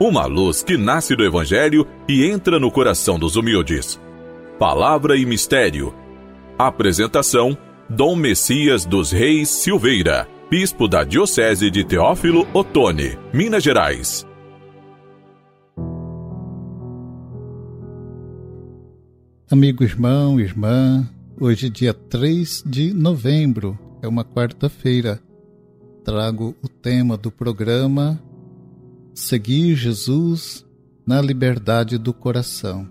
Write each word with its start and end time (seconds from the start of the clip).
uma 0.00 0.24
luz 0.24 0.62
que 0.62 0.78
nasce 0.78 1.14
do 1.14 1.22
Evangelho 1.22 1.86
e 2.08 2.24
entra 2.24 2.58
no 2.58 2.70
coração 2.70 3.18
dos 3.18 3.36
humildes. 3.36 4.00
Palavra 4.58 5.14
e 5.14 5.26
Mistério. 5.26 5.94
Apresentação: 6.58 7.56
Dom 7.88 8.16
Messias 8.16 8.86
dos 8.86 9.12
Reis 9.12 9.50
Silveira, 9.50 10.26
Bispo 10.50 10.88
da 10.88 11.04
Diocese 11.04 11.70
de 11.70 11.84
Teófilo 11.84 12.48
Otoni, 12.54 13.18
Minas 13.30 13.62
Gerais. 13.62 14.26
Amigo 19.50 19.84
irmão, 19.84 20.40
irmã, 20.40 21.06
hoje, 21.38 21.68
dia 21.68 21.92
3 21.92 22.62
de 22.64 22.94
novembro, 22.94 23.78
é 24.00 24.08
uma 24.08 24.24
quarta-feira. 24.24 25.20
Trago 26.04 26.56
o 26.62 26.68
tema 26.68 27.18
do 27.18 27.30
programa 27.30 28.18
seguir 29.20 29.76
Jesus 29.76 30.66
na 31.06 31.20
liberdade 31.20 31.98
do 31.98 32.14
coração. 32.14 32.88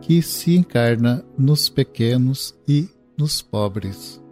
que 0.00 0.20
se 0.22 0.56
encarna 0.56 1.24
nos 1.38 1.68
pequenos 1.68 2.54
e 2.66 2.88
nos 3.16 3.40
pobres. 3.42 4.23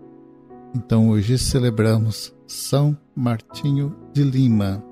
Então 0.75 1.11
hoje 1.11 1.37
celebramos 1.37 2.33
São 2.47 2.97
Martinho 3.15 3.95
de 4.15 4.23
Lima. 4.23 4.83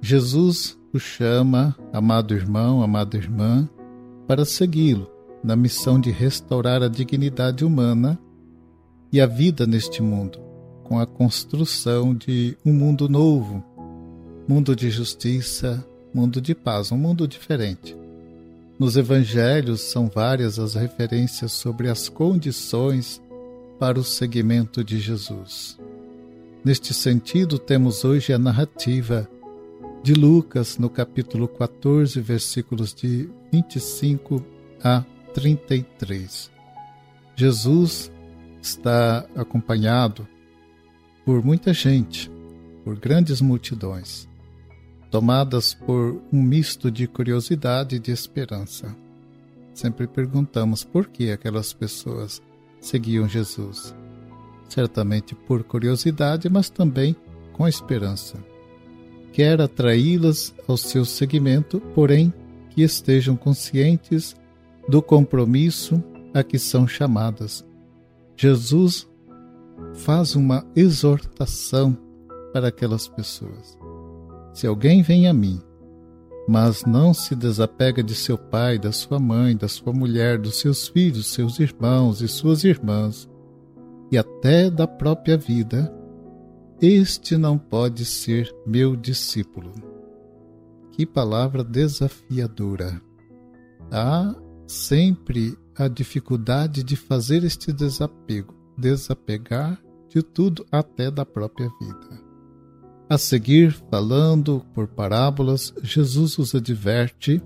Jesus 0.00 0.78
o 0.92 0.98
chama, 0.98 1.76
amado 1.92 2.34
irmão, 2.34 2.82
amada 2.82 3.16
irmã, 3.16 3.68
para 4.28 4.44
segui-lo 4.44 5.10
na 5.42 5.56
missão 5.56 6.00
de 6.00 6.10
restaurar 6.10 6.82
a 6.84 6.88
dignidade 6.88 7.64
humana 7.64 8.16
e 9.12 9.20
a 9.20 9.26
vida 9.26 9.66
neste 9.66 10.02
mundo, 10.02 10.38
com 10.84 11.00
a 11.00 11.06
construção 11.06 12.14
de 12.14 12.56
um 12.64 12.72
mundo 12.72 13.08
novo, 13.08 13.62
mundo 14.46 14.76
de 14.76 14.90
justiça, 14.90 15.84
mundo 16.14 16.40
de 16.40 16.54
paz, 16.54 16.92
um 16.92 16.96
mundo 16.96 17.26
diferente. 17.26 17.96
Nos 18.78 18.96
evangelhos 18.96 19.80
são 19.80 20.08
várias 20.08 20.58
as 20.58 20.74
referências 20.74 21.52
sobre 21.52 21.88
as 21.88 22.08
condições 22.08 23.21
para 23.82 23.98
o 23.98 24.04
seguimento 24.04 24.84
de 24.84 25.00
Jesus. 25.00 25.76
Neste 26.64 26.94
sentido, 26.94 27.58
temos 27.58 28.04
hoje 28.04 28.32
a 28.32 28.38
narrativa 28.38 29.28
de 30.04 30.14
Lucas, 30.14 30.78
no 30.78 30.88
capítulo 30.88 31.48
14, 31.48 32.20
versículos 32.20 32.94
de 32.94 33.28
25 33.50 34.40
a 34.84 35.04
33. 35.34 36.48
Jesus 37.34 38.12
está 38.62 39.26
acompanhado 39.34 40.28
por 41.24 41.44
muita 41.44 41.74
gente, 41.74 42.30
por 42.84 42.96
grandes 42.96 43.40
multidões, 43.40 44.28
tomadas 45.10 45.74
por 45.74 46.22
um 46.32 46.40
misto 46.40 46.88
de 46.88 47.08
curiosidade 47.08 47.96
e 47.96 47.98
de 47.98 48.12
esperança. 48.12 48.96
Sempre 49.74 50.06
perguntamos 50.06 50.84
por 50.84 51.08
que 51.08 51.32
aquelas 51.32 51.72
pessoas 51.72 52.40
seguiam 52.82 53.26
Jesus. 53.26 53.94
Certamente 54.68 55.34
por 55.34 55.62
curiosidade, 55.62 56.50
mas 56.50 56.68
também 56.68 57.16
com 57.52 57.66
esperança. 57.66 58.36
Quer 59.32 59.60
atraí-las 59.60 60.54
ao 60.68 60.76
seu 60.76 61.04
seguimento, 61.04 61.80
porém 61.94 62.32
que 62.70 62.82
estejam 62.82 63.36
conscientes 63.36 64.36
do 64.88 65.00
compromisso 65.00 66.02
a 66.34 66.42
que 66.42 66.58
são 66.58 66.86
chamadas. 66.86 67.64
Jesus 68.36 69.08
faz 69.94 70.34
uma 70.34 70.66
exortação 70.74 71.96
para 72.52 72.68
aquelas 72.68 73.08
pessoas. 73.08 73.78
Se 74.52 74.66
alguém 74.66 75.02
vem 75.02 75.28
a 75.28 75.32
mim 75.32 75.60
mas 76.48 76.84
não 76.84 77.14
se 77.14 77.34
desapega 77.34 78.02
de 78.02 78.14
seu 78.14 78.36
pai, 78.36 78.78
da 78.78 78.92
sua 78.92 79.18
mãe, 79.18 79.56
da 79.56 79.68
sua 79.68 79.92
mulher, 79.92 80.38
dos 80.38 80.60
seus 80.60 80.88
filhos, 80.88 81.28
seus 81.28 81.58
irmãos 81.60 82.20
e 82.20 82.28
suas 82.28 82.64
irmãs, 82.64 83.28
e 84.10 84.18
até 84.18 84.70
da 84.70 84.86
própria 84.86 85.36
vida, 85.36 85.92
este 86.80 87.36
não 87.36 87.56
pode 87.56 88.04
ser 88.04 88.52
meu 88.66 88.96
discípulo. 88.96 89.72
Que 90.92 91.06
palavra 91.06 91.62
desafiadora! 91.62 93.00
Há 93.90 94.34
sempre 94.66 95.56
a 95.76 95.88
dificuldade 95.88 96.82
de 96.82 96.96
fazer 96.96 97.44
este 97.44 97.72
desapego, 97.72 98.54
desapegar 98.76 99.80
de 100.08 100.22
tudo 100.22 100.66
até 100.70 101.10
da 101.10 101.24
própria 101.24 101.70
vida. 101.80 102.21
A 103.12 103.18
seguir, 103.18 103.72
falando 103.90 104.64
por 104.72 104.88
parábolas, 104.88 105.70
Jesus 105.82 106.38
os 106.38 106.54
adverte 106.54 107.42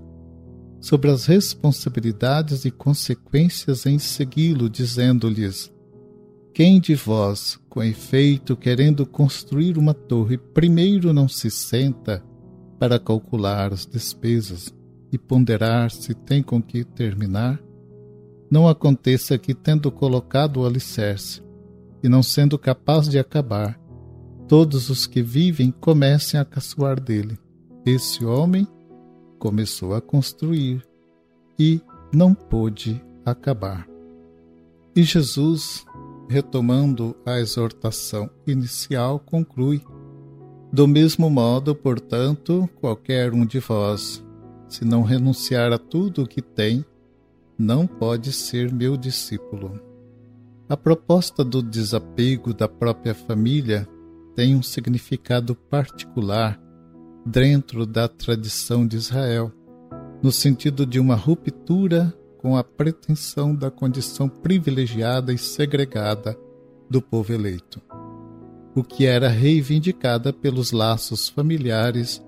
sobre 0.79 1.11
as 1.11 1.25
responsabilidades 1.25 2.63
e 2.63 2.71
consequências 2.71 3.85
em 3.85 3.99
segui-lo, 3.99 4.69
dizendo-lhes: 4.69 5.69
Quem 6.53 6.79
de 6.79 6.95
vós, 6.95 7.59
com 7.67 7.83
efeito, 7.83 8.55
querendo 8.55 9.05
construir 9.05 9.77
uma 9.77 9.93
torre, 9.93 10.37
primeiro 10.37 11.11
não 11.11 11.27
se 11.27 11.51
senta 11.51 12.23
para 12.79 12.97
calcular 12.97 13.73
as 13.73 13.85
despesas 13.85 14.73
e 15.11 15.17
ponderar 15.17 15.91
se 15.91 16.13
tem 16.13 16.41
com 16.41 16.61
que 16.61 16.85
terminar? 16.85 17.61
Não 18.49 18.69
aconteça 18.69 19.37
que, 19.37 19.53
tendo 19.53 19.91
colocado 19.91 20.61
o 20.61 20.65
alicerce 20.65 21.43
e 22.01 22.07
não 22.07 22.23
sendo 22.23 22.57
capaz 22.57 23.09
de 23.09 23.19
acabar, 23.19 23.77
todos 24.47 24.89
os 24.89 25.05
que 25.05 25.21
vivem 25.21 25.71
comecem 25.71 26.39
a 26.39 26.45
caçoar 26.45 26.99
dele. 26.99 27.37
Esse 27.85 28.23
homem 28.23 28.67
começou 29.37 29.93
a 29.93 30.01
construir 30.01 30.83
e 31.59 31.81
não 32.13 32.33
pôde 32.33 33.03
acabar. 33.25 33.87
E 34.95 35.03
Jesus, 35.03 35.85
retomando 36.29 37.15
a 37.25 37.39
exortação 37.39 38.29
inicial, 38.45 39.19
conclui: 39.19 39.81
Do 40.71 40.87
mesmo 40.87 41.29
modo, 41.29 41.75
portanto, 41.75 42.69
qualquer 42.79 43.33
um 43.33 43.45
de 43.45 43.59
vós, 43.59 44.25
se 44.67 44.85
não 44.85 45.03
renunciar 45.03 45.71
a 45.71 45.77
tudo 45.77 46.23
o 46.23 46.27
que 46.27 46.41
tem, 46.41 46.85
não 47.57 47.85
pode 47.85 48.31
ser 48.31 48.71
meu 48.73 48.95
discípulo. 48.95 49.79
A 50.69 50.75
proposta 50.75 51.43
do 51.43 51.61
desapego 51.61 52.53
da 52.53 52.67
própria 52.67 53.15
família 53.15 53.87
tem 54.37 54.55
um 54.55 54.61
significado 54.61 55.55
particular 55.55 56.61
dentro 57.25 57.87
da 57.87 58.07
tradição 58.07 58.85
de 58.85 58.95
Israel, 58.95 59.51
no 60.21 60.31
sentido 60.31 60.85
de 60.85 60.99
uma 60.99 61.15
ruptura 61.15 62.13
com 62.37 62.55
a 62.55 62.63
pretensão 62.63 63.55
da 63.55 63.71
condição 63.71 64.29
privilegiada 64.29 65.33
e 65.33 65.39
segregada 65.39 66.37
do 66.87 67.01
povo 67.01 67.33
eleito, 67.33 67.81
o 68.75 68.83
que 68.83 69.07
era 69.07 69.27
reivindicada 69.27 70.31
pelos 70.31 70.71
laços 70.71 71.27
familiares 71.27 72.23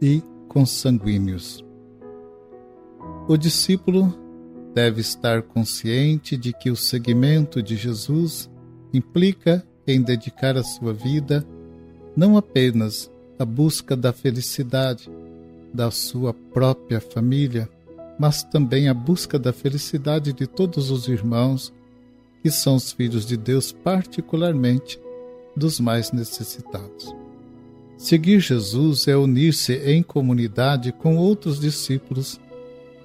e 0.00 0.22
consanguíneos. 0.46 1.64
O 3.28 3.36
discípulo 3.36 4.16
deve 4.72 5.00
estar 5.00 5.42
consciente 5.42 6.36
de 6.36 6.52
que 6.52 6.70
o 6.70 6.76
seguimento 6.76 7.60
de 7.60 7.74
Jesus 7.74 8.48
implica 8.94 9.66
em 9.92 10.02
dedicar 10.02 10.56
a 10.56 10.62
sua 10.62 10.92
vida 10.92 11.46
não 12.16 12.36
apenas 12.36 13.10
à 13.38 13.44
busca 13.44 13.96
da 13.96 14.12
felicidade 14.12 15.10
da 15.72 15.90
sua 15.90 16.34
própria 16.34 17.00
família, 17.00 17.68
mas 18.18 18.42
também 18.42 18.88
à 18.88 18.94
busca 18.94 19.38
da 19.38 19.52
felicidade 19.52 20.32
de 20.32 20.46
todos 20.46 20.90
os 20.90 21.08
irmãos 21.08 21.72
que 22.42 22.50
são 22.50 22.76
os 22.76 22.92
filhos 22.92 23.26
de 23.26 23.36
Deus, 23.36 23.72
particularmente 23.72 24.98
dos 25.56 25.78
mais 25.78 26.10
necessitados. 26.12 27.14
Seguir 27.96 28.40
Jesus 28.40 29.06
é 29.08 29.16
unir-se 29.16 29.74
em 29.74 30.02
comunidade 30.02 30.90
com 30.90 31.16
outros 31.16 31.60
discípulos, 31.60 32.40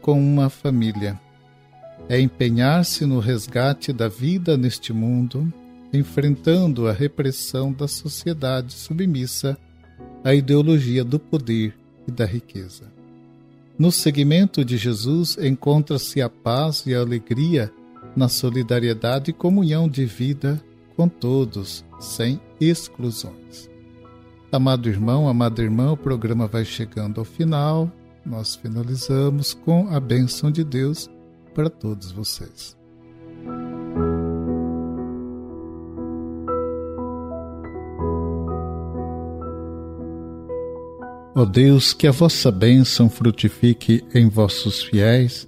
com 0.01 0.19
uma 0.19 0.49
família. 0.49 1.19
É 2.07 2.19
empenhar-se 2.19 3.05
no 3.05 3.19
resgate 3.19 3.91
da 3.91 4.07
vida 4.07 4.55
neste 4.55 4.93
mundo, 4.93 5.51
enfrentando 5.95 6.87
a 6.87 6.91
repressão 6.91 7.71
da 7.71 7.87
sociedade 7.87 8.73
submissa 8.73 9.57
à 10.23 10.33
ideologia 10.33 11.03
do 11.03 11.19
poder 11.19 11.75
e 12.07 12.11
da 12.11 12.25
riqueza. 12.25 12.91
No 13.77 13.91
seguimento 13.91 14.63
de 14.63 14.77
Jesus 14.77 15.37
encontra-se 15.37 16.21
a 16.21 16.29
paz 16.29 16.83
e 16.85 16.93
a 16.95 16.99
alegria 16.99 17.71
na 18.15 18.29
solidariedade 18.29 19.31
e 19.31 19.33
comunhão 19.33 19.89
de 19.89 20.05
vida 20.05 20.61
com 20.95 21.09
todos, 21.09 21.83
sem 21.99 22.39
exclusões. 22.59 23.69
Amado 24.51 24.87
irmão, 24.87 25.27
amada 25.27 25.61
irmã, 25.61 25.91
o 25.91 25.97
programa 25.97 26.47
vai 26.47 26.63
chegando 26.63 27.19
ao 27.19 27.25
final. 27.25 27.91
Nós 28.25 28.55
finalizamos 28.55 29.53
com 29.53 29.89
a 29.89 29.99
bênção 29.99 30.49
de 30.49 30.63
Deus 30.63 31.09
para 31.53 31.69
todos 31.69 32.11
vocês. 32.11 32.77
Ó 41.35 41.43
Deus, 41.43 41.91
que 41.91 42.07
a 42.07 42.11
vossa 42.11 42.49
bênção 42.49 43.09
frutifique 43.09 44.01
em 44.13 44.29
vossos 44.29 44.81
fiéis 44.81 45.45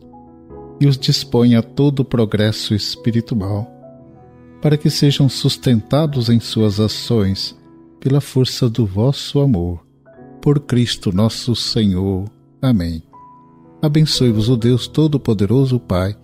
e 0.81 0.86
os 0.86 0.98
disponha 0.98 1.60
a 1.60 1.63
todo 1.63 2.01
o 2.01 2.06
progresso 2.06 2.75
espiritual, 2.75 3.66
para 4.62 4.78
que 4.78 4.89
sejam 4.89 5.30
sustentados 5.30 6.30
em 6.30 6.42
suas 6.42 6.81
ações 6.81 7.57
pela 8.01 8.19
força 8.19 8.69
do 8.69 8.86
vosso 8.86 9.39
amor. 9.39 9.80
Por 10.42 10.60
Cristo 10.60 11.12
nosso 11.13 11.56
Senhor. 11.56 12.25
Amém. 12.62 13.01
Abençoe-vos 13.81 14.50
o 14.50 14.57
Deus 14.57 14.88
Todo-Poderoso, 14.88 15.80
Pai, 15.80 16.16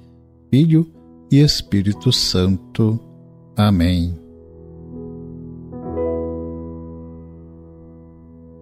Filho 0.52 0.92
e 1.32 1.40
Espírito 1.40 2.12
Santo. 2.12 3.00
Amém. 3.56 4.23